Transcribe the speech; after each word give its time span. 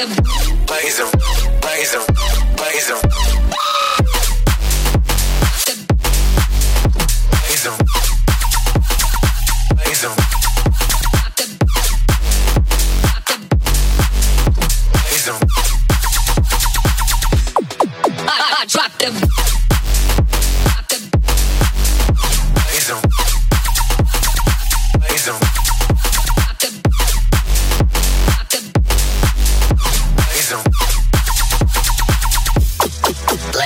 Blazer, 0.00 0.16
blazer, 0.66 1.10
blazer. 1.60 2.00
Blazer, 2.56 3.09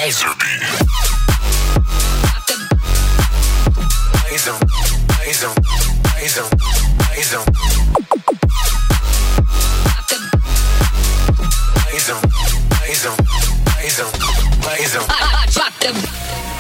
Blaze 0.05 0.21
them, 0.21 0.37
blaze 12.69 13.03
them, 13.03 13.17
blaze 13.73 13.97
them, 13.97 14.11
blaze. 14.61 14.97
I, 15.09 15.43
I 15.43 15.47
dropped 15.51 15.81
them. 15.81 16.54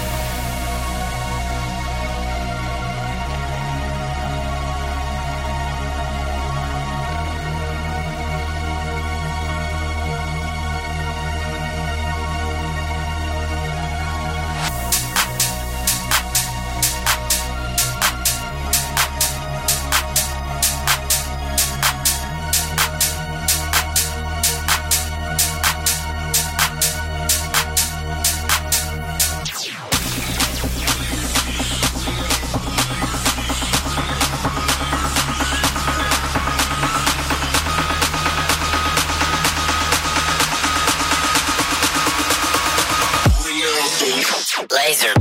laser. 44.86 45.14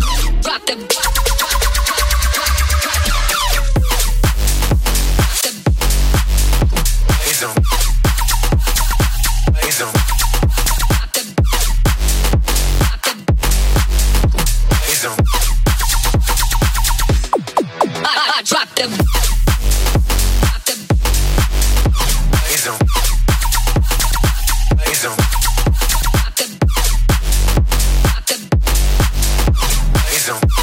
Rock 0.45 0.65
the. 0.65 1.32
Show. 30.33 30.62